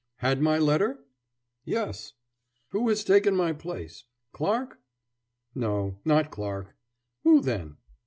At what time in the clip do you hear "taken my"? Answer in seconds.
3.03-3.53